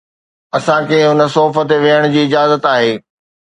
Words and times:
اسان 0.57 0.81
کي 0.91 0.97
هن 1.07 1.21
صوف 1.35 1.55
تي 1.73 1.77
ويهڻ 1.85 2.03
جي 2.17 2.21
اجازت 2.31 2.67
آهي 2.73 2.91